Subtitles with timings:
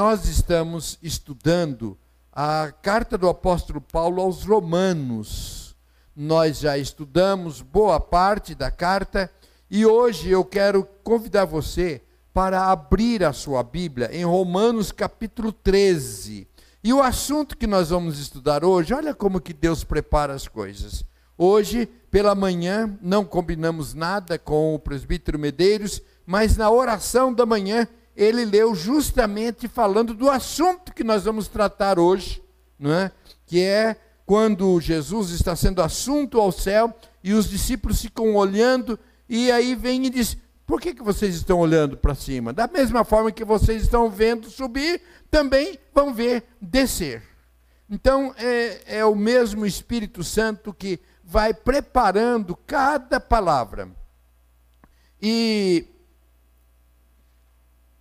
[0.00, 1.94] nós estamos estudando
[2.32, 5.76] a carta do apóstolo Paulo aos Romanos.
[6.16, 9.30] Nós já estudamos boa parte da carta
[9.70, 12.00] e hoje eu quero convidar você
[12.32, 16.48] para abrir a sua Bíblia em Romanos capítulo 13.
[16.82, 21.04] E o assunto que nós vamos estudar hoje, olha como que Deus prepara as coisas.
[21.36, 27.86] Hoje, pela manhã, não combinamos nada com o presbítero Medeiros, mas na oração da manhã
[28.20, 32.42] ele leu justamente falando do assunto que nós vamos tratar hoje,
[32.78, 33.10] não é?
[33.46, 33.96] que é
[34.26, 40.04] quando Jesus está sendo assunto ao céu e os discípulos ficam olhando, e aí vem
[40.04, 42.52] e diz: Por que, que vocês estão olhando para cima?
[42.52, 47.22] Da mesma forma que vocês estão vendo subir, também vão ver descer.
[47.88, 53.88] Então, é, é o mesmo Espírito Santo que vai preparando cada palavra.
[55.20, 55.86] E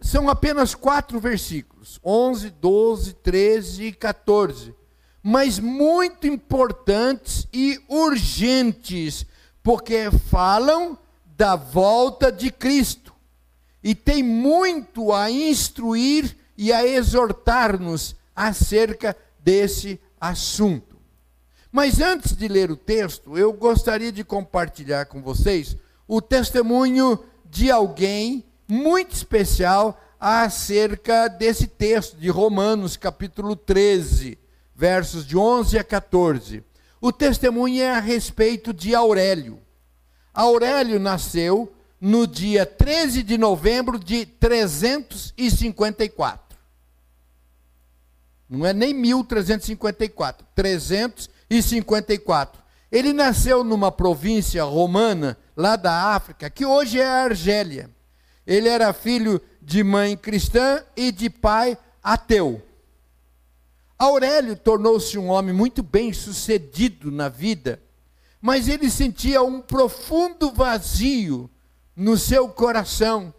[0.01, 4.75] são apenas quatro versículos: 11, 12, 13 e 14.
[5.21, 9.25] Mas muito importantes e urgentes,
[9.61, 10.97] porque falam
[11.37, 13.13] da volta de Cristo.
[13.83, 20.97] E tem muito a instruir e a exortar-nos acerca desse assunto.
[21.71, 25.77] Mas antes de ler o texto, eu gostaria de compartilhar com vocês
[26.07, 34.37] o testemunho de alguém muito especial acerca desse texto de Romanos, capítulo 13,
[34.75, 36.63] versos de 11 a 14.
[37.01, 39.59] O testemunho é a respeito de Aurélio.
[40.31, 46.59] Aurélio nasceu no dia 13 de novembro de 354.
[48.47, 52.61] Não é nem 1354, 354.
[52.91, 57.91] Ele nasceu numa província romana, lá da África, que hoje é a Argélia.
[58.49, 62.59] Ele era filho de mãe cristã e de pai ateu.
[63.95, 67.79] Aurélio tornou-se um homem muito bem sucedido na vida,
[68.41, 71.47] mas ele sentia um profundo vazio
[71.95, 73.31] no seu coração.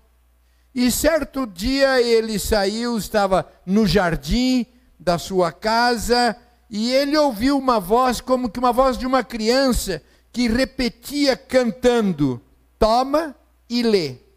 [0.72, 4.64] E certo dia ele saiu, estava no jardim
[4.96, 6.36] da sua casa,
[6.70, 10.00] e ele ouviu uma voz, como que uma voz de uma criança,
[10.32, 12.40] que repetia cantando:
[12.78, 13.34] Toma
[13.68, 14.29] e lê.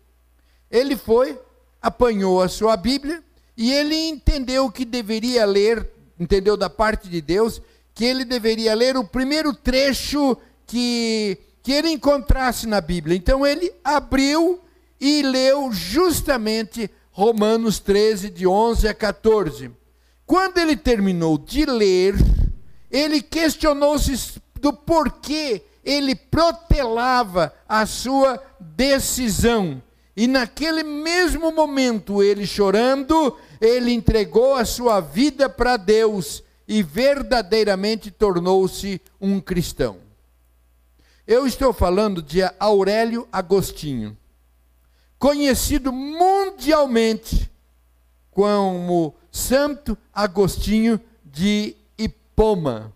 [0.74, 1.40] Ele foi,
[1.80, 3.24] apanhou a sua Bíblia
[3.56, 5.88] e ele entendeu que deveria ler,
[6.20, 7.62] entendeu da parte de Deus,
[7.94, 10.36] que ele deveria ler o primeiro trecho
[10.66, 13.16] que, que ele encontrasse na Bíblia.
[13.16, 14.60] Então ele abriu
[15.00, 19.70] e leu justamente Romanos 13, de 11 a 14.
[20.26, 22.16] Quando ele terminou de ler,
[22.90, 29.80] ele questionou-se do porquê ele protelava a sua decisão.
[30.16, 38.12] E naquele mesmo momento, ele chorando, ele entregou a sua vida para Deus e verdadeiramente
[38.12, 39.98] tornou-se um cristão.
[41.26, 44.16] Eu estou falando de Aurélio Agostinho,
[45.18, 47.50] conhecido mundialmente
[48.30, 52.94] como Santo Agostinho de Hipoma,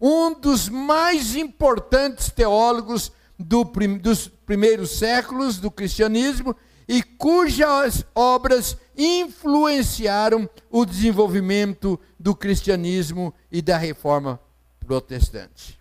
[0.00, 3.64] um dos mais importantes teólogos do,
[4.00, 6.56] dos primeiros séculos do cristianismo
[6.86, 14.40] e cujas obras influenciaram o desenvolvimento do cristianismo e da reforma
[14.80, 15.80] protestante.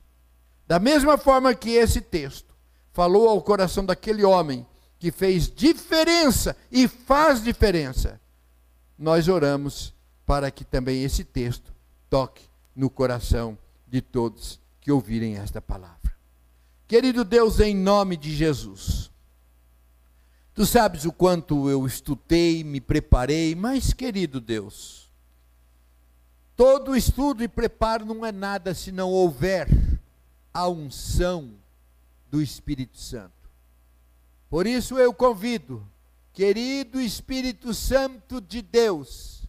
[0.68, 2.56] Da mesma forma que esse texto
[2.92, 4.66] falou ao coração daquele homem
[4.98, 8.20] que fez diferença e faz diferença,
[8.98, 9.94] nós oramos
[10.26, 11.74] para que também esse texto
[12.10, 16.13] toque no coração de todos que ouvirem esta palavra.
[16.94, 19.10] Querido Deus, em nome de Jesus.
[20.54, 25.10] Tu sabes o quanto eu estudei, me preparei, mas, querido Deus,
[26.56, 29.68] todo estudo e preparo não é nada se não houver
[30.54, 31.56] a unção
[32.30, 33.50] do Espírito Santo.
[34.48, 35.84] Por isso eu convido,
[36.32, 39.48] querido Espírito Santo de Deus,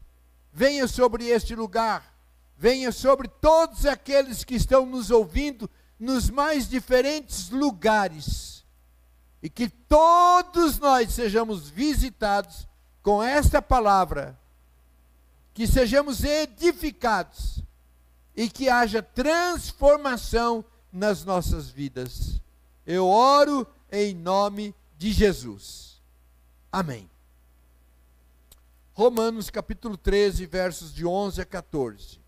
[0.51, 2.11] venha sobre este lugar,
[2.57, 5.69] venha sobre todos aqueles que estão nos ouvindo
[5.99, 8.65] nos mais diferentes lugares
[9.43, 12.67] e que todos nós sejamos visitados
[13.03, 14.39] com esta palavra,
[15.53, 17.63] que sejamos edificados
[18.35, 22.41] e que haja transformação nas nossas vidas.
[22.87, 26.01] Eu oro em nome de Jesus.
[26.73, 27.09] Amém.
[28.95, 32.21] Romanos capítulo 13, versos de 11 a 14.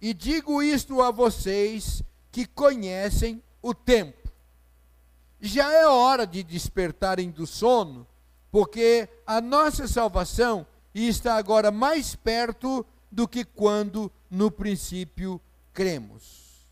[0.00, 2.02] E digo isto a vocês
[2.34, 4.28] que conhecem o tempo.
[5.40, 8.04] Já é hora de despertarem do sono,
[8.50, 15.40] porque a nossa salvação está agora mais perto do que quando no princípio
[15.72, 16.66] cremos.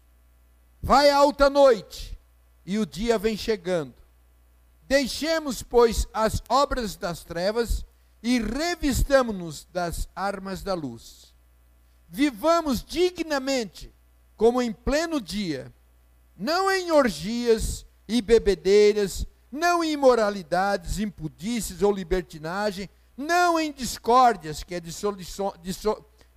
[0.83, 2.19] Vai alta noite
[2.67, 3.95] e o dia vem chegando.
[4.89, 7.87] Deixemos, pois, as obras das trevas
[8.21, 11.33] e revistamo-nos das armas da luz.
[12.09, 13.92] Vivamos dignamente,
[14.43, 15.73] como em pleno dia,
[16.37, 24.75] não em orgias e bebedeiras, não em imoralidades, impudícies ou libertinagem, não em discórdias, que
[24.75, 24.83] é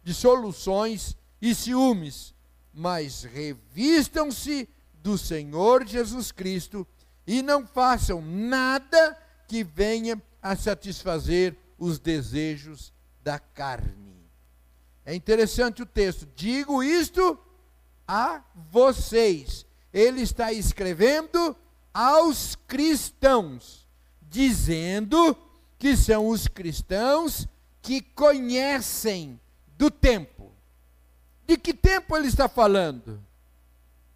[0.03, 2.35] dissoluções e ciúmes,
[2.71, 4.69] mas revistam-se
[5.01, 6.85] do Senhor Jesus Cristo
[7.25, 9.17] e não façam nada
[9.47, 12.93] que venha a satisfazer os desejos
[13.23, 14.29] da carne.
[15.03, 16.27] É interessante o texto.
[16.35, 17.39] Digo isto
[18.07, 18.41] a
[18.71, 19.65] vocês.
[19.93, 21.55] Ele está escrevendo
[21.93, 23.87] aos cristãos,
[24.21, 25.37] dizendo
[25.77, 27.47] que são os cristãos
[27.81, 29.39] que conhecem
[29.77, 30.51] do tempo.
[31.45, 33.23] De que tempo ele está falando?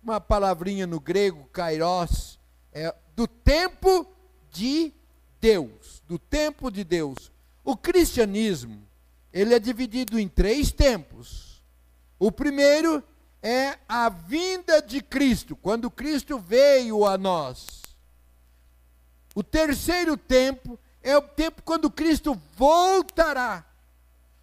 [0.02, 2.40] Uma palavrinha no grego, kairos,
[2.74, 4.08] é do tempo
[4.52, 4.94] de
[5.40, 7.32] Deus, do tempo de Deus.
[7.64, 8.82] O cristianismo,
[9.32, 11.62] ele é dividido em três tempos.
[12.18, 13.04] O primeiro
[13.42, 17.82] é a vinda de Cristo, quando Cristo veio a nós.
[19.34, 23.66] O terceiro tempo é o tempo quando Cristo voltará.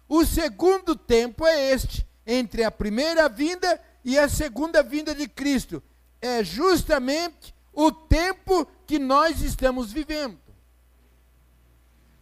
[0.09, 5.83] O segundo tempo é este, entre a primeira vinda e a segunda vinda de Cristo.
[6.19, 10.39] É justamente o tempo que nós estamos vivendo.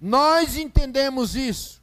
[0.02, 1.82] Nós entendemos isso.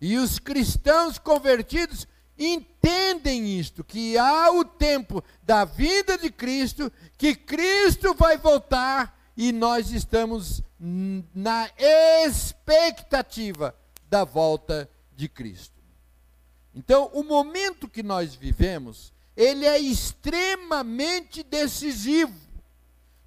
[0.00, 2.06] E os cristãos convertidos
[2.38, 9.52] entendem isto, que há o tempo da vida de Cristo, que Cristo vai voltar e
[9.52, 10.62] nós estamos
[11.34, 13.74] na expectativa
[14.08, 15.74] da volta de Cristo.
[16.74, 22.34] Então, o momento que nós vivemos, ele é extremamente decisivo,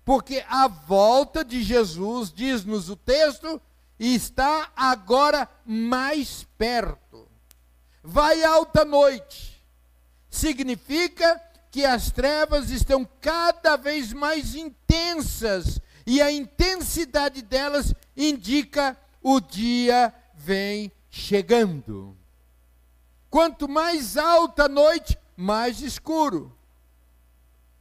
[0.03, 3.61] porque a volta de Jesus, diz-nos o texto,
[3.99, 7.06] está agora mais perto.
[8.09, 9.61] Vai alta noite.
[10.29, 19.41] Significa que as trevas estão cada vez mais intensas e a intensidade delas indica o
[19.41, 22.15] dia vem chegando.
[23.29, 26.57] Quanto mais alta a noite, mais escuro.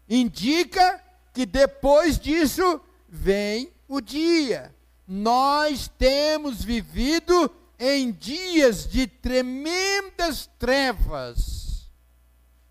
[0.08, 1.00] Indica
[1.32, 4.75] que depois disso vem o dia.
[5.06, 11.90] Nós temos vivido em dias de tremendas trevas.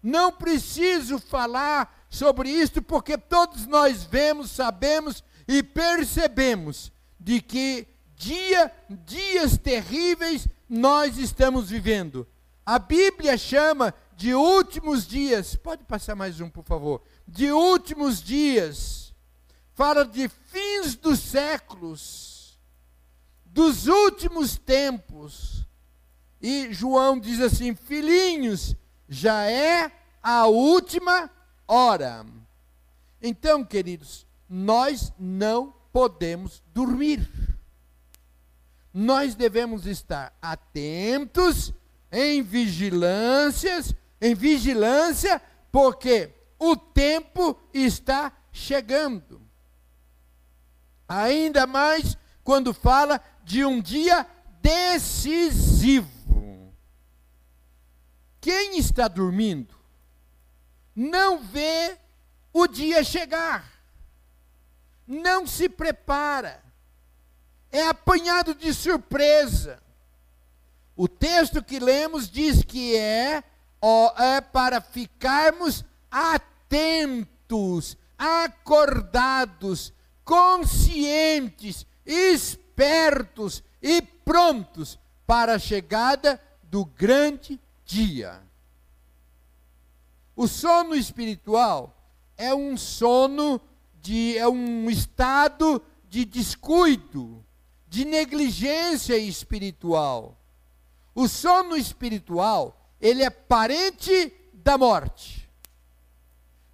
[0.02, 8.72] Não preciso falar sobre isto, porque todos nós vemos, sabemos e percebemos de que dia,
[9.06, 12.28] dias terríveis nós estamos vivendo.
[12.66, 15.56] A Bíblia chama de últimos dias.
[15.56, 17.02] Pode passar mais um, por favor.
[17.28, 19.14] De últimos dias.
[19.74, 22.35] Fala de fins dos séculos,
[23.56, 25.66] dos últimos tempos.
[26.42, 28.76] E João diz assim: Filhinhos,
[29.08, 29.90] já é
[30.22, 31.32] a última
[31.66, 32.26] hora.
[33.22, 37.30] Então, queridos, nós não podemos dormir.
[38.94, 41.74] Nós devemos estar atentos,
[42.12, 49.42] em vigilâncias, em vigilância, porque o tempo está chegando.
[51.08, 54.28] Ainda mais quando fala de um dia
[54.62, 56.12] decisivo.
[58.42, 59.74] Quem está dormindo
[60.94, 61.98] não vê
[62.52, 63.76] o dia chegar
[65.08, 66.64] não se prepara,
[67.72, 69.82] é apanhado de surpresa.
[70.96, 73.44] O texto que lemos diz que é,
[73.82, 81.86] ó, é para ficarmos atentos, acordados, conscientes,
[82.76, 88.42] espertos e prontos para a chegada do grande dia.
[90.36, 91.96] O sono espiritual
[92.38, 93.62] é um sono
[94.02, 97.44] de, é um estado de descuido,
[97.88, 100.38] de negligência espiritual.
[101.14, 105.50] O sono espiritual, ele é parente da morte.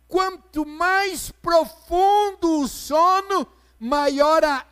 [0.07, 3.47] Quanto mais profundo o sono,
[3.81, 4.63] maior a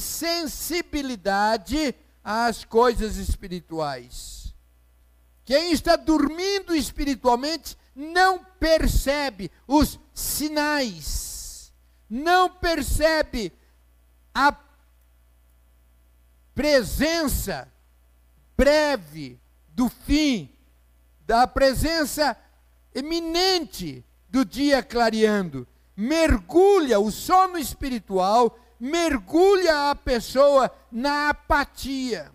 [0.00, 4.54] insensibilidade às coisas espirituais.
[5.44, 11.30] Quem está dormindo espiritualmente não percebe os sinais
[12.10, 13.52] não percebe
[14.34, 14.52] a
[16.52, 17.72] presença
[18.56, 19.38] breve
[19.68, 20.50] do fim,
[21.24, 22.36] da presença
[22.92, 25.66] eminente do dia clareando.
[25.96, 32.32] Mergulha o sono espiritual, mergulha a pessoa na apatia,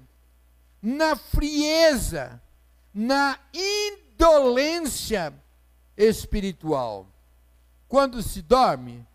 [0.79, 2.39] na frieza,
[2.93, 5.33] na indolência
[5.97, 7.07] espiritual.
[7.87, 9.05] Quando se dorme,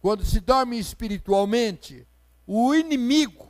[0.00, 2.06] quando se dorme espiritualmente,
[2.46, 3.48] o inimigo,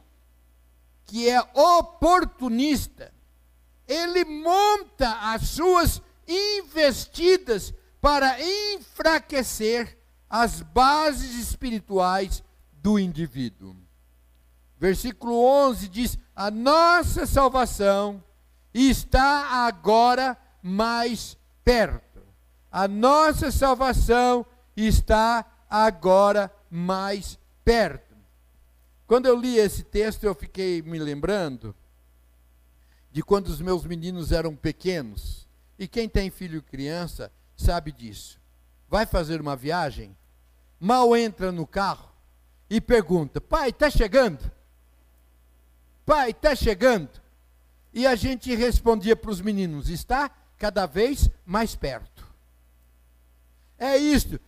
[1.05, 3.13] que é oportunista,
[3.87, 8.37] ele monta as suas investidas para
[8.75, 9.99] enfraquecer
[10.29, 12.45] as bases espirituais
[12.83, 13.77] do indivíduo.
[14.79, 18.23] Versículo 11 diz: A nossa salvação
[18.73, 22.23] está agora mais perto.
[22.71, 28.17] A nossa salvação está agora mais perto.
[29.07, 31.75] Quando eu li esse texto, eu fiquei me lembrando
[33.11, 35.49] de quando os meus meninos eram pequenos.
[35.79, 38.39] E quem tem filho criança sabe disso.
[38.89, 40.17] Vai fazer uma viagem,
[40.79, 42.08] mal entra no carro
[42.71, 44.51] e pergunta: Pai, está chegando?
[46.05, 47.11] Pai, está chegando?
[47.93, 52.27] E a gente respondia para os meninos: Está cada vez mais perto.
[53.79, 54.41] É isto.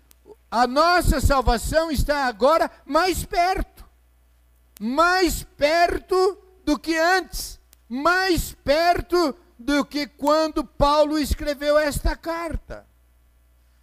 [0.50, 3.84] A nossa salvação está agora mais perto.
[4.80, 7.60] Mais perto do que antes.
[7.88, 12.86] Mais perto do que quando Paulo escreveu esta carta.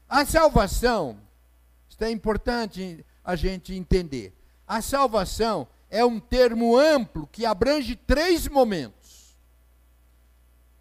[0.10, 1.20] A salvação,
[1.90, 4.34] isto é importante a gente entender.
[4.66, 9.38] A salvação é um termo amplo que abrange três momentos.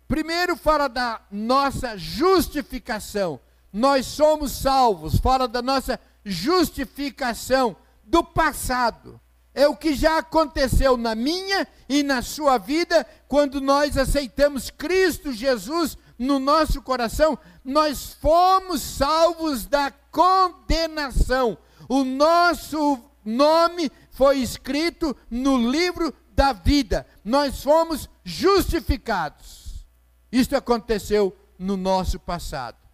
[0.07, 3.41] Primeiro, fala da nossa justificação.
[3.73, 7.75] Nós somos salvos, fala da nossa justificação
[8.05, 9.21] do passado.
[9.53, 15.33] É o que já aconteceu na minha e na sua vida quando nós aceitamos Cristo
[15.33, 17.37] Jesus no nosso coração.
[17.65, 21.59] Nós fomos salvos da condenação.
[21.88, 27.07] O nosso nome foi escrito no livro da vida.
[27.25, 29.87] Nós fomos justificados.
[30.31, 32.87] Isto aconteceu no nosso passado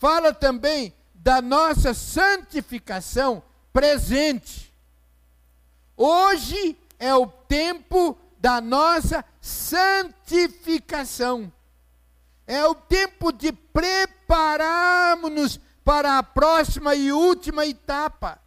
[0.00, 4.74] fala também da nossa santificação presente.
[5.94, 11.52] Hoje é o tempo da nossa santificação.
[12.46, 18.39] É o tempo de prepararmos-nos para a próxima e última etapa.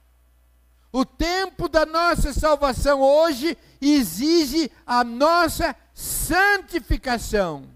[0.96, 7.68] O tempo da nossa salvação hoje exige a nossa santificação.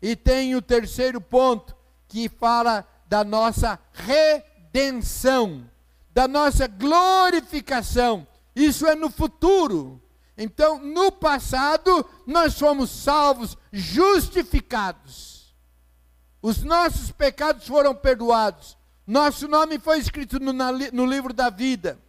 [0.00, 1.76] E tem o terceiro ponto,
[2.08, 5.70] que fala da nossa redenção,
[6.10, 8.26] da nossa glorificação.
[8.56, 10.00] Isso é no futuro.
[10.36, 15.54] Então, no passado, nós fomos salvos, justificados.
[16.40, 18.74] Os nossos pecados foram perdoados.
[19.06, 22.00] Nosso nome foi escrito no, no livro da vida.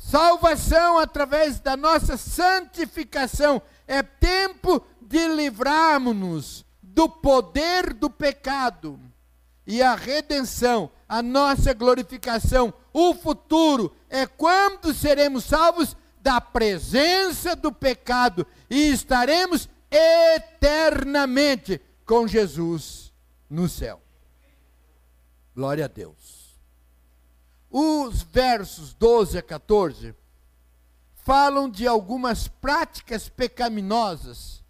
[0.00, 3.60] Salvação através da nossa santificação.
[3.86, 8.98] É tempo de livrarmos-nos do poder do pecado
[9.66, 17.70] e a redenção, a nossa glorificação, o futuro é quando seremos salvos da presença do
[17.70, 23.12] pecado e estaremos eternamente com Jesus
[23.48, 24.00] no céu.
[25.54, 26.39] Glória a Deus.
[27.70, 30.14] Os versos 12 a 14
[31.14, 34.64] falam de algumas práticas pecaminosas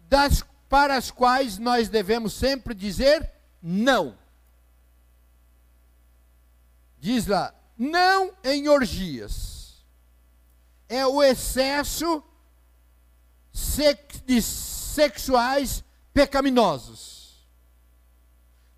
[0.00, 3.30] das para as quais nós devemos sempre dizer
[3.62, 4.16] não.
[6.98, 9.84] Diz lá, não em orgias.
[10.88, 12.22] É o excesso
[14.24, 17.46] de sexuais pecaminosos.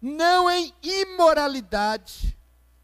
[0.01, 2.38] Não em imoralidade,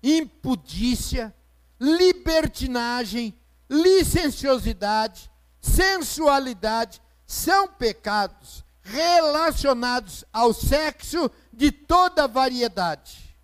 [0.04, 1.34] impudícia,
[1.80, 3.34] libertinagem,
[3.70, 5.30] licenciosidade,
[5.60, 13.34] sensualidade, são pecados relacionados ao sexo de toda variedade.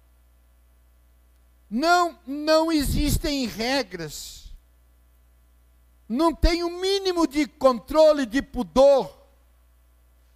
[1.68, 4.52] Não, não existem regras.
[6.06, 9.18] Não tem o um mínimo de controle de pudor.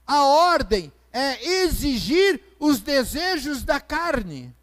[0.06, 4.54] A ordem é exigir os desejos da carne.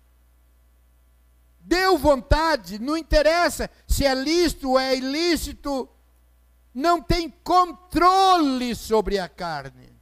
[1.64, 5.88] Deu vontade, não interessa se é lícito ou é ilícito,
[6.74, 9.94] não tem controle sobre a carne.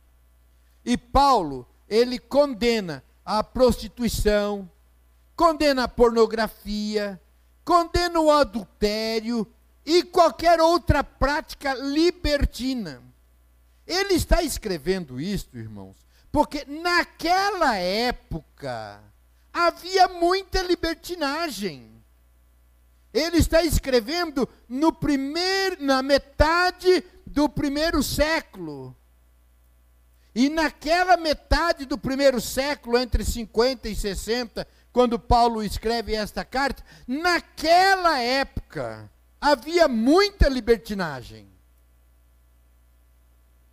[0.85, 4.69] E Paulo, ele condena a prostituição,
[5.35, 7.21] condena a pornografia,
[7.63, 9.45] condena o adultério
[9.85, 13.01] e qualquer outra prática libertina.
[13.85, 15.97] Ele está escrevendo isto, irmãos,
[16.31, 19.01] porque naquela época
[19.53, 21.89] havia muita libertinagem.
[23.13, 28.95] Ele está escrevendo no primeiro, na metade do primeiro século.
[30.33, 36.83] E naquela metade do primeiro século, entre 50 e 60, quando Paulo escreve esta carta,
[37.07, 41.49] naquela época havia muita libertinagem.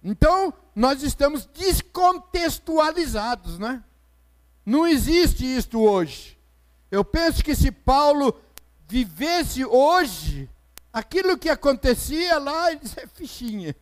[0.03, 3.85] Então, nós estamos descontextualizados, né?
[4.67, 6.37] Não existe isto hoje.
[6.91, 8.37] Eu penso que se Paulo
[8.89, 10.51] vivesse hoje,
[10.93, 13.77] aquilo que acontecia lá, ele é fichinha.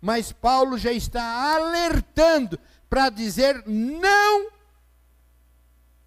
[0.00, 2.56] Mas Paulo já está alertando
[2.88, 4.48] para dizer não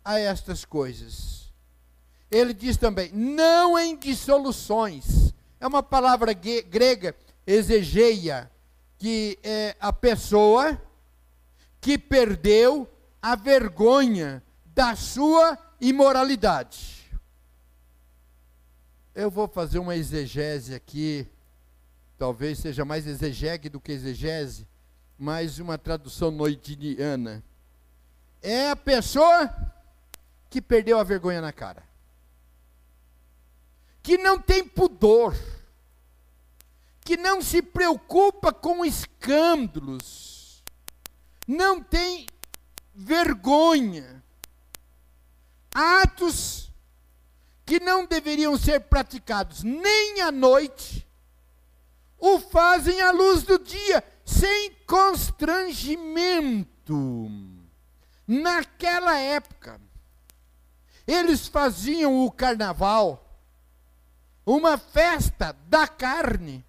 [0.04, 1.51] a estas coisas.
[2.32, 5.34] Ele diz também, não em dissoluções.
[5.60, 7.15] É uma palavra grega,
[7.46, 8.50] exegeia,
[8.98, 10.82] que é a pessoa
[11.82, 12.89] que perdeu
[13.25, 17.12] a vergonha da sua imoralidade.
[19.15, 21.27] Eu vou fazer uma exegese aqui,
[22.20, 24.67] talvez seja mais exegegue do que exegese,
[25.17, 27.44] mas uma tradução noitidiana.
[28.44, 29.51] É a pessoa
[30.48, 31.82] que perdeu a vergonha na cara,
[34.03, 35.36] que não tem pudor
[37.03, 40.63] que não se preocupa com escândalos,
[41.48, 42.27] não tem
[42.96, 44.24] vergonha,
[45.74, 46.72] atos
[47.66, 51.08] que não deveriam ser praticados nem à noite,
[52.18, 57.30] o fazem à luz do dia, sem constrangimento.
[58.25, 59.82] Naquela época,
[61.06, 63.22] eles faziam o carnaval,
[64.46, 66.66] uma festa da carne,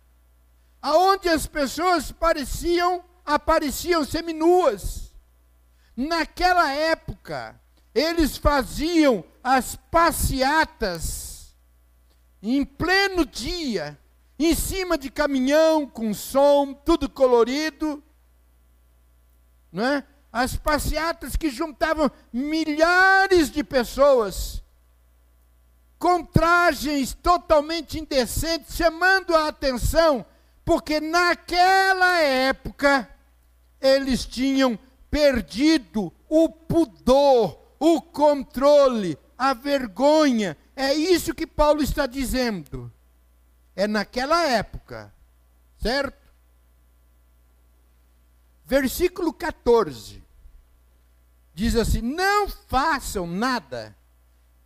[0.83, 5.06] aonde as pessoas pareciam apareciam seminuas.
[5.97, 7.59] Naquela época,
[7.95, 11.55] eles faziam as passeatas
[12.43, 13.99] em pleno dia,
[14.39, 18.03] em cima de caminhão com som, tudo colorido,
[19.73, 20.05] não é?
[20.31, 24.63] As passeatas que juntavam milhares de pessoas
[25.99, 30.27] com trajes totalmente indecentes, chamando a atenção
[30.67, 33.09] porque naquela época
[33.81, 34.77] eles tinham
[35.16, 40.59] perdido o pudor, o controle, a vergonha.
[40.76, 42.92] É isso que Paulo está dizendo.
[43.74, 45.11] É naquela época,
[45.79, 46.31] certo?
[48.66, 50.22] Versículo 14
[51.55, 53.96] diz assim: Não façam nada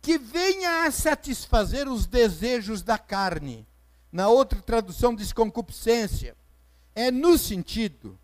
[0.01, 3.65] que venha a satisfazer os desejos da carne
[4.11, 6.35] na outra tradução diz concupiscência,
[6.93, 8.19] é no sentido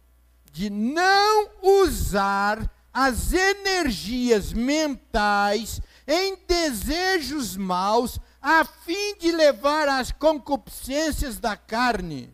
[0.58, 11.38] de não usar as energias mentais em desejos maus a fim de levar às concupiscências
[11.38, 12.34] da carne.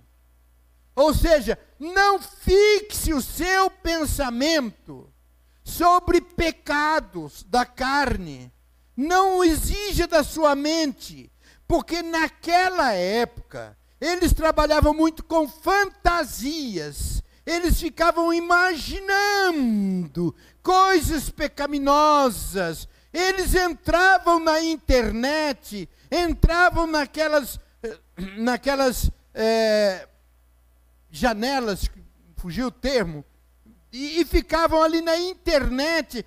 [0.95, 5.11] Ou seja, não fixe o seu pensamento
[5.61, 8.49] sobre pecados da carne.
[8.95, 11.29] Não exija da sua mente
[11.67, 17.21] porque naquela época eles trabalhavam muito com fantasias.
[17.45, 22.87] Eles ficavam imaginando coisas pecaminosas.
[23.11, 27.59] Eles entravam na internet, entravam naquelas,
[28.37, 30.07] naquelas é,
[31.11, 31.89] janelas,
[32.37, 33.25] fugiu o termo,
[33.91, 36.25] e, e ficavam ali na internet,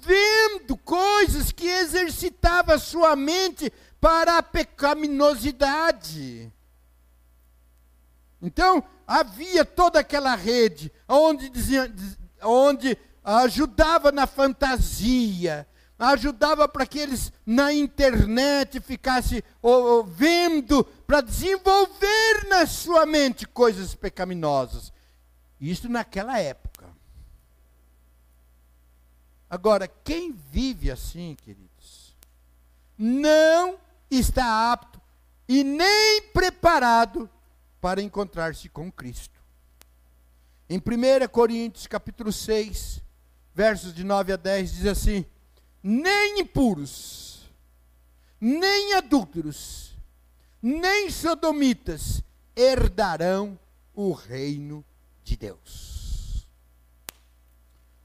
[0.00, 6.52] vendo coisas que exercitavam a sua mente para a pecaminosidade.
[8.42, 11.92] Então, havia toda aquela rede onde, dizia,
[12.44, 15.66] onde ajudava na fantasia,
[15.98, 19.42] ajudava para que eles na internet ficassem
[20.06, 24.92] vendo, para desenvolver na sua mente coisas pecaminosas.
[25.60, 26.88] Isso naquela época.
[29.50, 32.14] Agora, quem vive assim, queridos,
[32.96, 33.76] não
[34.08, 35.00] está apto
[35.48, 37.28] e nem preparado
[37.80, 39.40] para encontrar-se com Cristo.
[40.68, 43.02] Em 1 Coríntios capítulo 6,
[43.54, 45.24] versos de 9 a 10 diz assim:
[45.82, 47.50] nem impuros,
[48.40, 49.96] nem adúlteros,
[50.62, 52.22] nem sodomitas
[52.54, 53.58] herdarão
[53.94, 54.84] o reino
[55.24, 56.46] de Deus.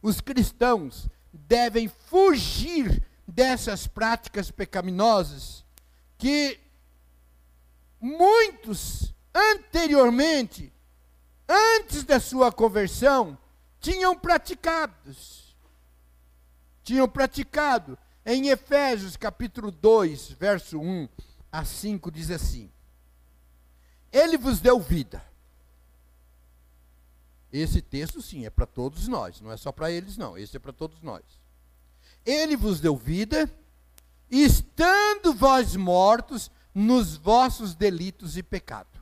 [0.01, 5.65] Os cristãos devem fugir dessas práticas pecaminosas
[6.17, 6.59] que
[7.99, 10.71] muitos anteriormente
[11.47, 13.37] antes da sua conversão,
[13.79, 15.55] tinham praticados.
[16.83, 17.97] Tinham praticado.
[18.25, 21.07] Em Efésios capítulo 2, verso 1
[21.51, 22.71] a 5, diz assim:
[24.11, 25.23] Ele vos deu vida.
[27.53, 30.37] Esse texto, sim, é para todos nós, não é só para eles, não.
[30.37, 31.23] Esse é para todos nós.
[32.25, 33.49] Ele vos deu vida,
[34.29, 38.94] estando vós mortos nos vossos delitos e pecado.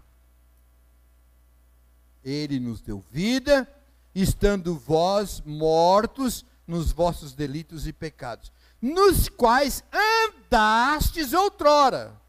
[2.23, 3.67] Ele nos deu vida,
[4.13, 12.19] estando vós mortos nos vossos delitos e pecados, nos quais andastes outrora,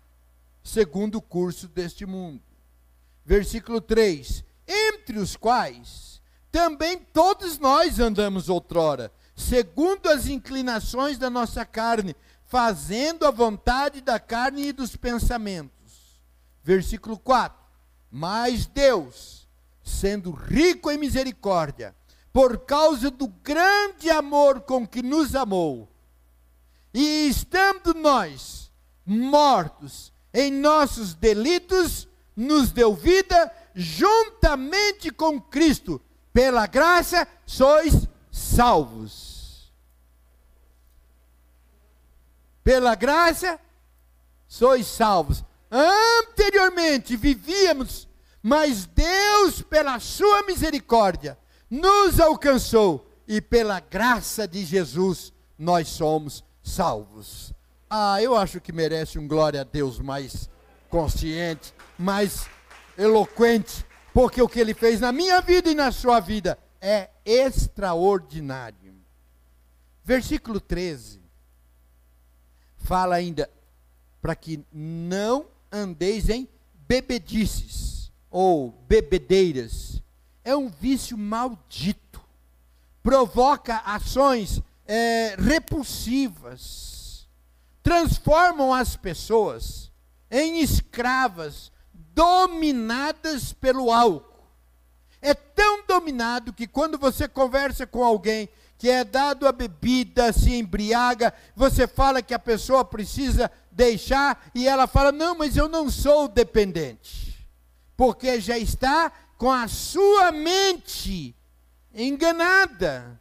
[0.63, 2.43] segundo o curso deste mundo.
[3.25, 11.65] Versículo 3: Entre os quais também todos nós andamos outrora, segundo as inclinações da nossa
[11.65, 16.21] carne, fazendo a vontade da carne e dos pensamentos.
[16.63, 17.59] Versículo 4:
[18.11, 19.44] Mas Deus,
[19.85, 21.94] sendo rico em misericórdia,
[22.33, 25.88] por causa do grande amor com que nos amou,
[26.92, 28.73] e estando nós
[29.05, 36.01] mortos em nossos delitos, nos deu vida juntamente com Cristo.
[36.33, 39.73] Pela graça sois salvos.
[42.62, 43.61] Pela graça
[44.49, 45.44] sois salvos.
[45.70, 48.09] Anteriormente vivíamos,
[48.47, 51.39] mas Deus, pela sua misericórdia,
[51.71, 57.55] nos alcançou e pela graça de Jesus nós somos salvos.
[57.89, 60.51] Ah, eu acho que merece um glória a Deus mais
[60.91, 62.47] consciente, mais
[62.99, 68.95] eloquente, porque o que ele fez na minha vida e na sua vida é extraordinário.
[70.05, 71.23] Versículo 13
[72.77, 73.49] fala ainda
[74.21, 76.47] para que não andeis em
[76.87, 77.94] bebedices
[78.35, 80.03] ou bebedeiras.
[80.44, 82.20] É um vício maldito.
[83.01, 87.29] Provoca ações é, repulsivas.
[87.81, 89.92] Transformam as pessoas
[90.29, 94.49] em escravas, dominadas pelo álcool.
[95.23, 100.53] É tão dominado que quando você conversa com alguém que é dado a bebida, se
[100.57, 105.88] embriaga, você fala que a pessoa precisa deixar e ela fala: "Não, mas eu não
[105.88, 107.34] sou dependente".
[107.97, 111.35] Porque já está com a sua mente
[111.95, 113.21] enganada.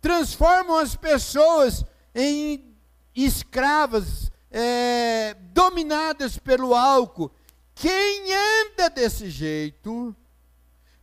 [0.00, 1.84] Transformam as pessoas
[2.14, 2.74] em
[3.14, 7.30] escravas, é, dominadas pelo álcool.
[7.74, 10.14] Quem anda desse jeito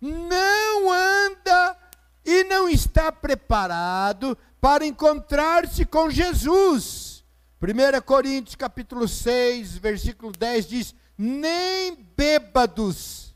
[0.02, 1.78] não anda
[2.26, 7.24] e não está preparado para encontrar-se com Jesus.
[7.62, 13.34] 1 Coríntios capítulo 6, versículo 10 diz: "Nem bêbados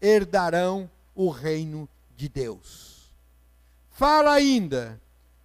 [0.00, 3.10] herdarão o reino de Deus".
[3.90, 5.00] Fala ainda: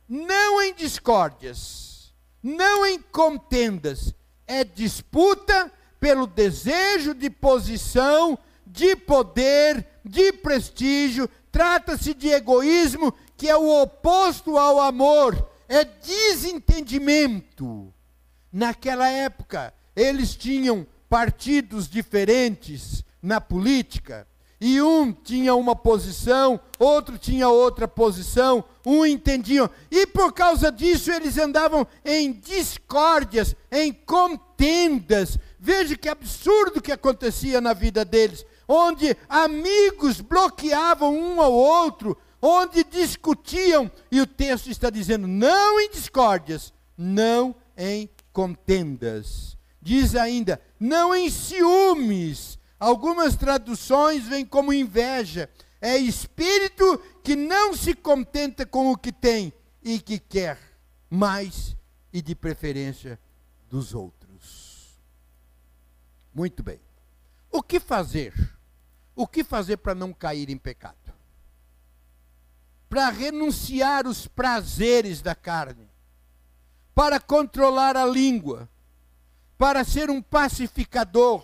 [0.08, 2.14] "Não em discórdias,
[2.44, 4.14] não em contendas,
[4.46, 13.58] é disputa pelo desejo de posição, de poder, de prestígio, Trata-se de egoísmo, que é
[13.58, 17.94] o oposto ao amor, é desentendimento.
[18.52, 24.26] Naquela época, eles tinham partidos diferentes na política,
[24.62, 31.12] e um tinha uma posição, outro tinha outra posição, um entendiam, e por causa disso
[31.12, 35.38] eles andavam em discórdias, em contendas.
[35.60, 42.86] Veja que absurdo que acontecia na vida deles onde amigos bloqueavam um ao outro, onde
[42.86, 49.51] discutiam, e o texto está dizendo: não em discórdias, não em contendas.
[49.82, 52.60] Diz ainda: não em ciúmes.
[52.80, 55.50] Algumas traduções vêm como inveja.
[55.80, 60.58] É espírito que não se contenta com o que tem e que quer
[61.10, 61.76] mais
[62.14, 63.20] e de preferência
[63.70, 65.00] dos outros.
[66.34, 66.80] Muito bem.
[67.52, 68.34] O que fazer?
[69.16, 70.96] O que fazer para não cair em pecado?
[72.90, 75.90] Para renunciar os prazeres da carne,
[76.94, 78.70] para controlar a língua,
[79.62, 81.44] para ser um pacificador.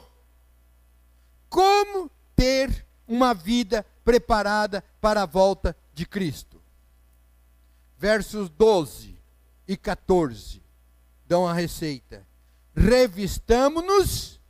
[1.47, 6.59] Como ter uma vida preparada para a volta de Cristo?
[7.95, 9.15] Versos 12
[9.67, 10.63] e 14
[11.27, 12.25] dão a receita.
[12.75, 14.41] Revistamo-nos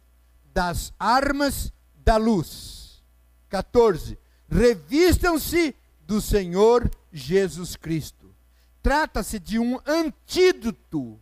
[0.54, 3.04] das armas da luz
[3.50, 4.18] 14.
[4.50, 8.34] Revistam-se do Senhor Jesus Cristo.
[8.82, 11.20] Trata-se de um antídoto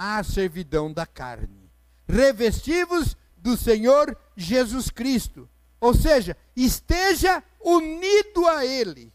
[0.00, 1.70] à servidão da carne.
[2.08, 5.46] Revestivos do Senhor Jesus Cristo.
[5.78, 9.12] Ou seja, esteja unido a Ele.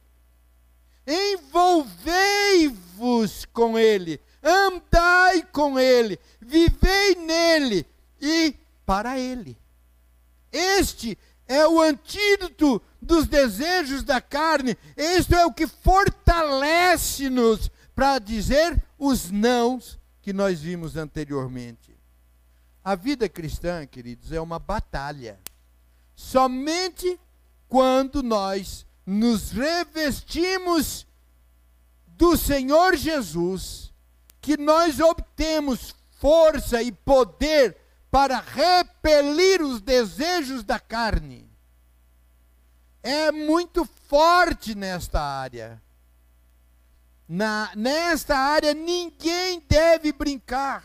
[1.07, 7.83] Envolvei-vos com Ele, andai com Ele, vivei nele
[8.21, 8.53] e
[8.85, 9.57] para Ele.
[10.51, 11.17] Este
[11.47, 19.29] é o antídoto dos desejos da carne, este é o que fortalece-nos para dizer os
[19.29, 21.95] nãos que nós vimos anteriormente.
[22.83, 25.39] A vida cristã, queridos, é uma batalha.
[26.15, 27.19] Somente
[27.69, 31.05] quando nós nos revestimos
[32.07, 33.93] do Senhor Jesus,
[34.41, 37.77] que nós obtemos força e poder
[38.09, 41.47] para repelir os desejos da carne.
[43.03, 45.79] É muito forte nesta área.
[47.27, 50.83] Na, nesta área ninguém deve brincar.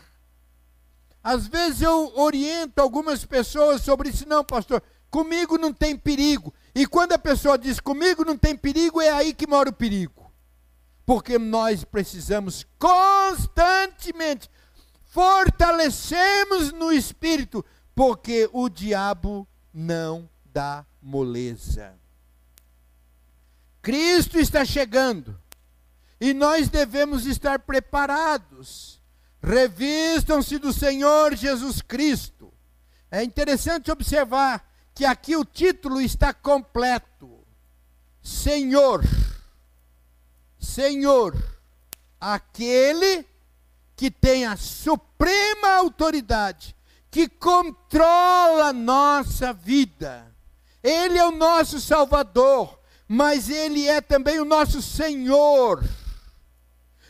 [1.23, 6.53] Às vezes eu oriento algumas pessoas sobre isso, não, pastor, comigo não tem perigo.
[6.73, 10.31] E quando a pessoa diz comigo não tem perigo, é aí que mora o perigo.
[11.05, 14.49] Porque nós precisamos constantemente
[15.11, 21.93] fortalecemos no espírito, porque o diabo não dá moleza.
[23.81, 25.37] Cristo está chegando.
[26.21, 29.01] E nós devemos estar preparados.
[29.41, 32.53] Revistam-se do Senhor Jesus Cristo.
[33.09, 37.43] É interessante observar que aqui o título está completo.
[38.21, 39.03] Senhor.
[40.59, 41.35] Senhor.
[42.19, 43.25] Aquele
[43.95, 46.75] que tem a suprema autoridade,
[47.09, 50.31] que controla a nossa vida.
[50.83, 55.83] Ele é o nosso Salvador, mas Ele é também o nosso Senhor.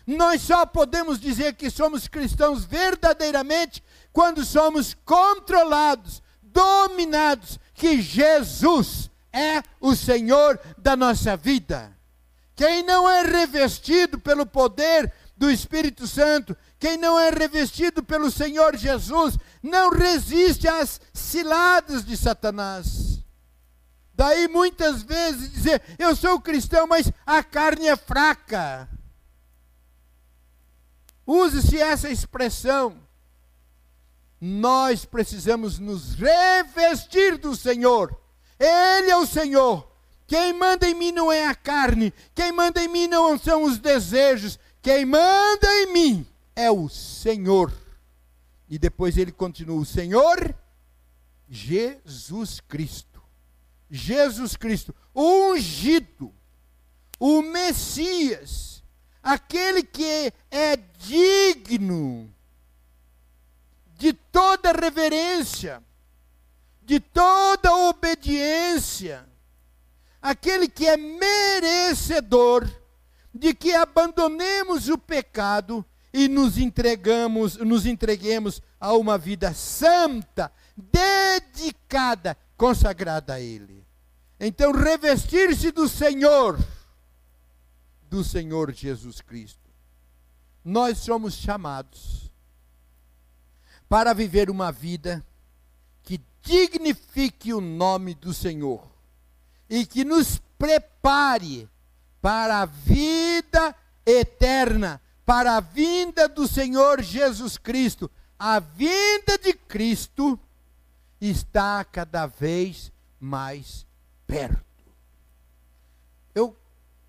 [0.05, 9.63] Nós só podemos dizer que somos cristãos verdadeiramente quando somos controlados, dominados, que Jesus é
[9.79, 11.95] o Senhor da nossa vida.
[12.55, 18.75] Quem não é revestido pelo poder do Espírito Santo, quem não é revestido pelo Senhor
[18.75, 23.23] Jesus, não resiste às ciladas de Satanás.
[24.13, 28.87] Daí muitas vezes dizer, eu sou cristão, mas a carne é fraca.
[31.32, 32.98] Use-se essa expressão.
[34.39, 38.20] Nós precisamos nos revestir do Senhor.
[38.60, 39.89] Ele é o Senhor.
[40.28, 42.13] Quem manda em mim não é a carne.
[42.36, 44.60] Quem manda em mim não são os desejos.
[44.82, 47.72] Quem manda em mim é o Senhor.
[48.67, 50.54] E depois ele continua: o Senhor
[51.50, 53.22] Jesus Cristo.
[53.89, 56.34] Jesus Cristo, o ungido,
[57.20, 58.81] o Messias
[59.21, 62.34] aquele que é digno
[63.97, 65.84] de toda reverência,
[66.81, 69.27] de toda obediência,
[70.21, 72.67] aquele que é merecedor
[73.34, 82.38] de que abandonemos o pecado e nos entregamos, nos entreguemos a uma vida santa, dedicada,
[82.57, 83.86] consagrada a ele.
[84.39, 86.60] Então, revestir-se do Senhor
[88.12, 89.71] do Senhor Jesus Cristo.
[90.65, 92.30] Nós somos chamados
[93.88, 95.26] para viver uma vida
[96.04, 98.86] que dignifique o nome do Senhor
[99.69, 101.69] e que nos prepare
[102.21, 103.74] para a vida
[104.06, 108.12] eterna, para a vinda do Senhor Jesus Cristo.
[108.38, 110.38] A vinda de Cristo
[111.21, 113.88] está cada vez mais
[114.28, 114.65] perto.
[116.36, 116.58] Eu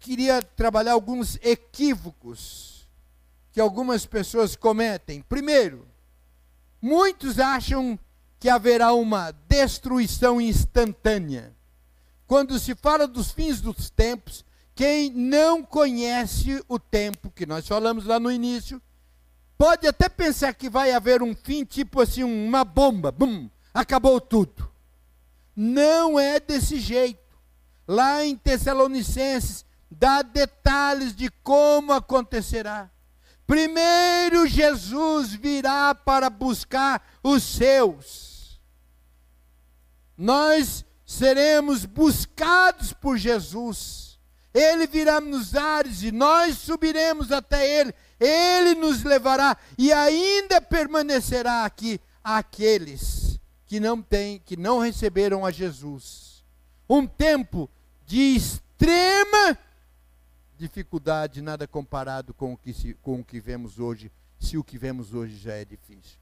[0.03, 2.89] queria trabalhar alguns equívocos
[3.53, 5.23] que algumas pessoas cometem.
[5.23, 5.87] Primeiro,
[6.81, 7.99] muitos acham
[8.41, 11.55] que haverá uma destruição instantânea.
[12.27, 18.05] Quando se fala dos fins dos tempos, quem não conhece o tempo que nós falamos
[18.05, 18.83] lá no início,
[19.57, 24.69] pode até pensar que vai haver um fim tipo assim, uma bomba, bum, acabou tudo.
[25.55, 27.21] Não é desse jeito.
[27.87, 32.91] Lá em Tessalonicenses, dá detalhes de como acontecerá.
[33.47, 38.61] Primeiro Jesus virá para buscar os seus.
[40.17, 44.19] Nós seremos buscados por Jesus.
[44.55, 47.95] Ele virá nos ares e nós subiremos até ele.
[48.21, 55.51] Ele nos levará e ainda permanecerá aqui aqueles que não têm, que não receberam a
[55.51, 56.45] Jesus.
[56.89, 57.69] Um tempo
[58.07, 59.59] de extrema
[60.63, 64.79] dificuldade nada comparado com o que, se, com o que vemos hoje, se o que
[64.79, 66.21] vemos hoje já é difícil.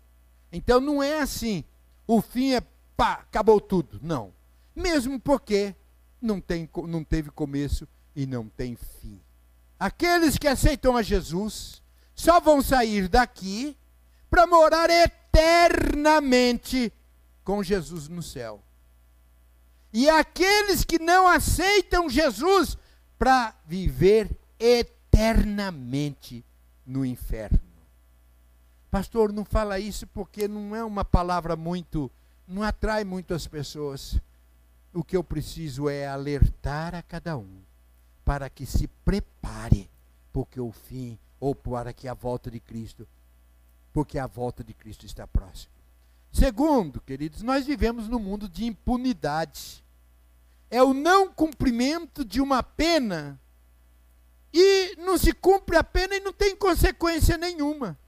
[0.50, 1.62] Então não é assim,
[2.06, 2.62] o fim é
[2.96, 4.00] pá, acabou tudo.
[4.02, 4.32] Não.
[4.74, 5.74] Mesmo porque
[6.22, 9.20] não, tem, não teve começo e não tem fim.
[9.78, 11.82] Aqueles que aceitam a Jesus
[12.14, 13.76] só vão sair daqui
[14.30, 16.90] para morar eternamente
[17.44, 18.64] com Jesus no céu.
[19.92, 22.78] E aqueles que não aceitam Jesus
[23.20, 26.42] para viver eternamente
[26.86, 27.60] no inferno.
[28.90, 32.10] Pastor, não fala isso porque não é uma palavra muito,
[32.48, 34.18] não atrai muito as pessoas.
[34.94, 37.60] O que eu preciso é alertar a cada um
[38.24, 39.90] para que se prepare,
[40.32, 43.06] porque o fim, ou para que a volta de Cristo,
[43.92, 45.74] porque a volta de Cristo está próxima.
[46.32, 49.84] Segundo, queridos, nós vivemos num mundo de impunidade.
[50.70, 53.40] É o não cumprimento de uma pena
[54.52, 57.98] e não se cumpre a pena e não tem consequência nenhuma.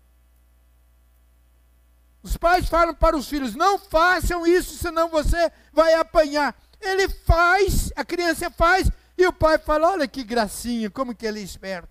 [2.22, 6.56] Os pais falam para os filhos: não façam isso, senão você vai apanhar.
[6.80, 11.40] Ele faz, a criança faz, e o pai fala: olha que gracinha, como que ele
[11.40, 11.88] é esperto.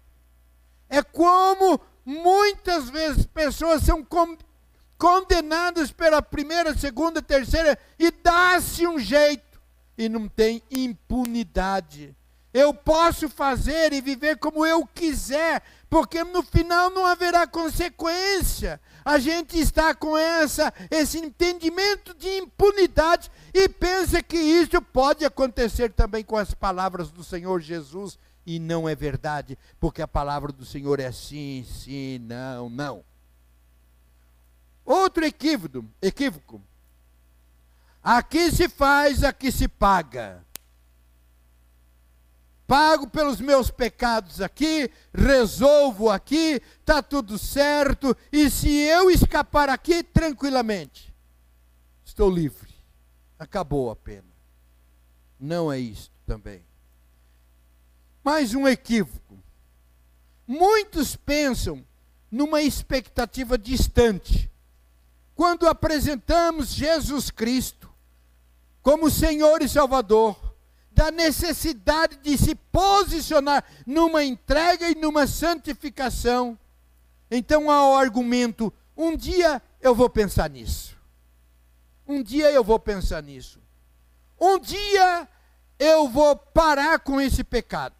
[0.89, 4.05] É como muitas vezes pessoas são
[4.97, 9.51] condenadas pela primeira, segunda, terceira, e dá-se um jeito,
[10.02, 12.16] e não tem impunidade.
[12.52, 18.82] Eu posso fazer e viver como eu quiser, porque no final não haverá consequência.
[19.06, 25.94] A gente está com essa esse entendimento de impunidade e pensa que isso pode acontecer
[25.94, 30.66] também com as palavras do Senhor Jesus e não é verdade, porque a palavra do
[30.66, 33.04] Senhor é sim, sim, não, não.
[34.84, 36.60] Outro equívoco, equívoco.
[38.04, 40.44] Aqui se faz, aqui se paga
[42.72, 50.02] pago pelos meus pecados aqui, resolvo aqui, está tudo certo, e se eu escapar aqui
[50.02, 51.14] tranquilamente,
[52.06, 52.74] estou livre,
[53.38, 54.32] acabou a pena.
[55.38, 56.64] Não é isto também.
[58.24, 59.38] Mais um equívoco.
[60.48, 61.86] Muitos pensam
[62.32, 64.50] numa expectativa distante.
[65.36, 67.81] Quando apresentamos Jesus Cristo
[68.82, 70.56] como Senhor e Salvador,
[70.91, 76.58] da necessidade de se posicionar numa entrega e numa santificação.
[77.30, 80.98] Então há o argumento: um dia eu vou pensar nisso.
[82.08, 83.60] Um dia eu vou pensar nisso.
[84.39, 85.28] Um dia
[85.80, 87.96] eu vou parar com esse pecado.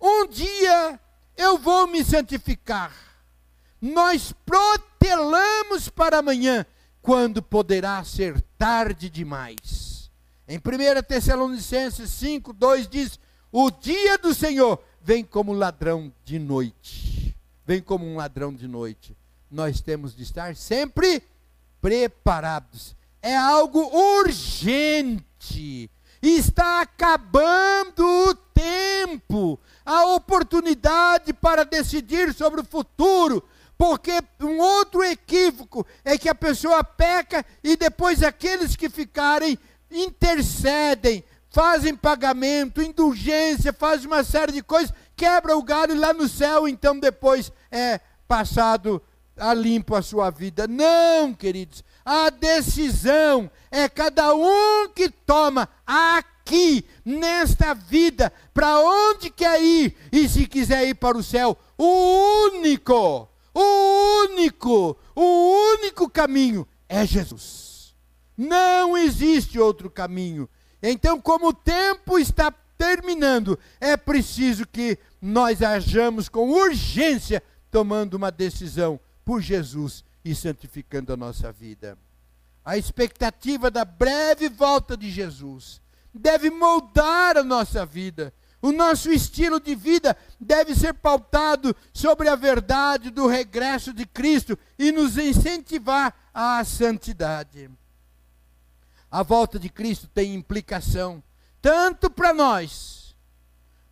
[0.00, 1.00] Um dia
[1.36, 2.92] eu vou me santificar.
[3.80, 6.66] Nós protelamos para amanhã,
[7.00, 10.10] quando poderá ser tarde demais.
[10.48, 13.18] Em 1 Tessalonicenses 5, 2 diz:
[13.50, 17.34] O dia do Senhor vem como ladrão de noite.
[17.64, 19.16] Vem como um ladrão de noite.
[19.50, 21.22] Nós temos de estar sempre
[21.80, 22.94] preparados.
[23.20, 23.80] É algo
[24.20, 25.90] urgente.
[26.22, 33.44] Está acabando o tempo, a oportunidade para decidir sobre o futuro.
[33.78, 39.58] Porque um outro equívoco é que a pessoa peca e depois aqueles que ficarem
[39.90, 46.66] intercedem, fazem pagamento, indulgência, fazem uma série de coisas, quebra o galho lá no céu,
[46.66, 49.02] então depois é passado
[49.36, 50.66] a limpo a sua vida.
[50.66, 59.62] Não, queridos, a decisão é cada um que toma aqui, nesta vida, para onde quer
[59.62, 66.68] ir, e se quiser ir para o céu, o único, o único, o único caminho
[66.86, 67.94] é Jesus.
[68.36, 70.46] Não existe outro caminho.
[70.82, 78.30] Então, como o tempo está terminando, é preciso que nós hajamos com urgência, tomando uma
[78.30, 81.96] decisão por Jesus e santificando a nossa vida.
[82.62, 85.80] A expectativa da breve volta de Jesus
[86.12, 88.34] deve moldar a nossa vida.
[88.66, 94.58] O nosso estilo de vida deve ser pautado sobre a verdade do regresso de Cristo
[94.76, 97.70] e nos incentivar à santidade.
[99.08, 101.22] A volta de Cristo tem implicação
[101.62, 103.14] tanto para nós,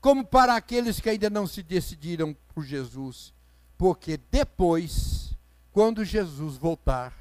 [0.01, 3.33] como para aqueles que ainda não se decidiram por Jesus.
[3.79, 5.37] Porque depois,
[5.71, 7.15] quando Jesus voltar,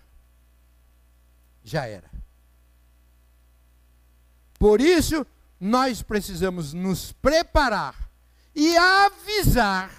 [1.64, 2.10] já era.
[4.58, 5.24] Por isso,
[5.64, 8.12] nós precisamos nos preparar
[8.54, 9.90] e avisar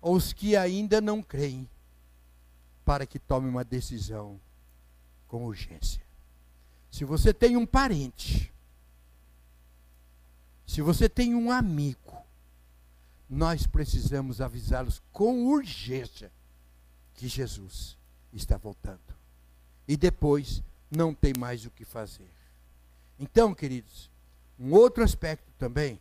[0.00, 1.68] os que ainda não creem,
[2.86, 4.40] para que tomem uma decisão
[5.28, 6.00] com urgência.
[6.90, 8.50] Se você tem um parente,
[10.66, 12.16] se você tem um amigo,
[13.28, 16.32] nós precisamos avisá-los com urgência
[17.12, 17.98] que Jesus
[18.32, 19.14] está voltando.
[19.86, 22.30] E depois não tem mais o que fazer.
[23.18, 24.13] Então, queridos,
[24.58, 26.00] Um outro aspecto também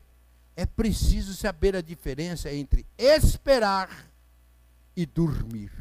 [0.55, 3.89] é preciso saber a diferença entre esperar
[4.95, 5.71] e dormir.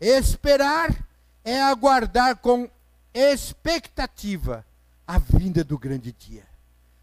[0.00, 1.06] Esperar
[1.44, 2.70] é aguardar com
[3.12, 4.64] expectativa
[5.06, 6.46] a vinda do grande dia.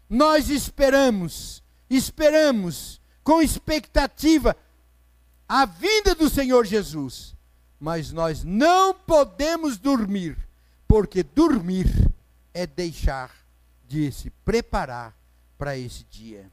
[0.08, 4.56] Nós esperamos, esperamos com expectativa
[5.48, 7.34] a vinda do Senhor Jesus,
[7.78, 10.38] mas nós não podemos dormir,
[10.88, 11.86] porque dormir
[12.54, 13.45] é deixar
[13.88, 15.16] de se preparar
[15.58, 16.50] para esse dia.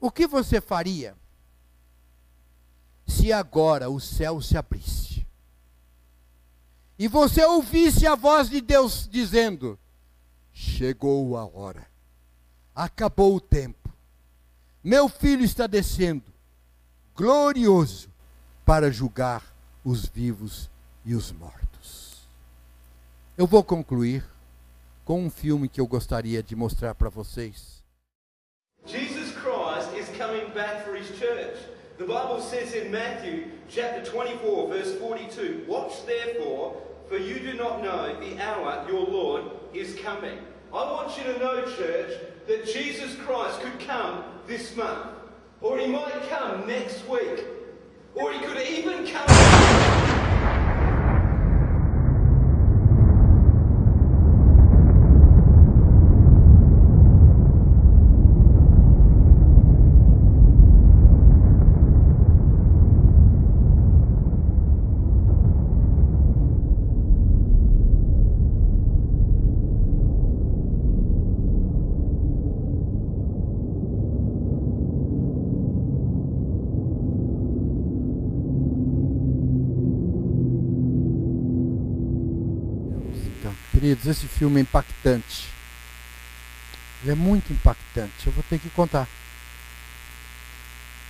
[0.00, 1.16] O que você faria
[3.06, 5.08] se agora o céu se abrisse
[6.98, 9.78] e você ouvisse a voz de Deus dizendo:
[10.52, 11.86] Chegou a hora,
[12.74, 13.88] acabou o tempo,
[14.82, 16.24] meu filho está descendo,
[17.14, 18.10] glorioso,
[18.66, 19.44] para julgar
[19.84, 20.68] os vivos
[21.04, 22.26] e os mortos.
[23.36, 24.24] Eu vou concluir
[25.08, 27.82] com um filme que eu gostaria de mostrar para vocês.
[28.84, 31.56] Jesus Christ is coming back for his church.
[31.96, 36.76] The Bible says in Matthew chapter 24 verse 42, watch therefore,
[37.08, 40.40] for you do not know the hour your Lord is coming.
[40.74, 42.12] I want you to know, church,
[42.46, 45.08] that Jesus Christ could come this month,
[45.62, 47.46] or he might come next week,
[48.14, 50.18] or he could even come.
[83.40, 83.52] Então,
[83.88, 85.48] queridos, esse filme é impactante.
[87.02, 88.26] Ele é muito impactante.
[88.26, 89.08] Eu vou ter que contar.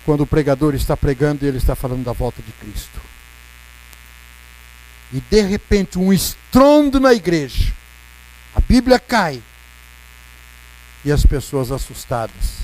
[0.04, 3.00] Quando o pregador está pregando e ele está falando da volta de Cristo.
[5.12, 7.72] E de repente um estrondo na igreja.
[8.54, 9.42] A Bíblia cai.
[11.04, 12.58] E as pessoas assustadas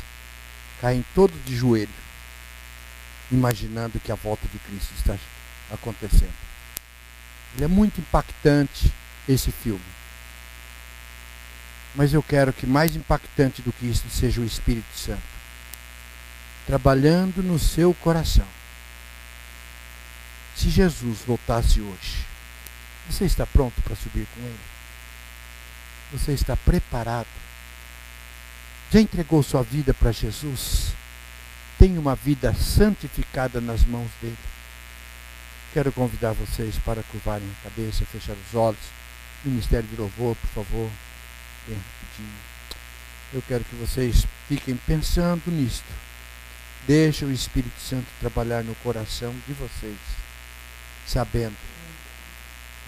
[0.80, 1.88] caem todos de joelho,
[3.30, 5.16] imaginando que a volta de Cristo está
[5.72, 6.34] acontecendo.
[7.54, 8.92] Ele é muito impactante
[9.28, 9.93] esse filme.
[11.94, 15.34] Mas eu quero que mais impactante do que isso seja o Espírito Santo
[16.66, 18.46] trabalhando no seu coração.
[20.56, 22.24] Se Jesus voltasse hoje,
[23.08, 24.60] você está pronto para subir com ele?
[26.12, 27.26] Você está preparado?
[28.90, 30.92] Já entregou sua vida para Jesus?
[31.78, 34.38] Tem uma vida santificada nas mãos dele?
[35.72, 38.78] Quero convidar vocês para curvarem a cabeça, fechar os olhos.
[39.44, 40.90] Ministério de Louvor, por favor,
[41.72, 42.38] rapidinho.
[43.32, 45.84] Eu quero que vocês fiquem pensando nisto.
[46.86, 49.96] Deixe o Espírito Santo trabalhar no coração de vocês,
[51.06, 51.56] sabendo.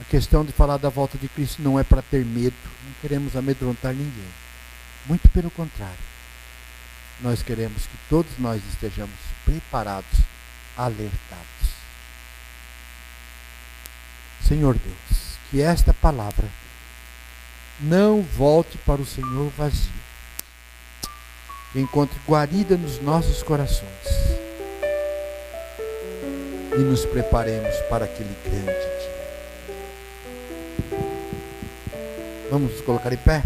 [0.01, 3.35] A questão de falar da volta de Cristo não é para ter medo, não queremos
[3.35, 4.29] amedrontar ninguém.
[5.07, 5.97] Muito pelo contrário.
[7.21, 10.19] Nós queremos que todos nós estejamos preparados,
[10.77, 11.47] alertados.
[14.47, 16.47] Senhor Deus, que esta palavra
[17.81, 19.93] não volte para o Senhor vazio.
[21.75, 23.91] Encontre guarida nos nossos corações.
[26.75, 29.17] E nos preparemos para aquele grande dia.
[32.51, 33.43] Vamos nos colocar em pé?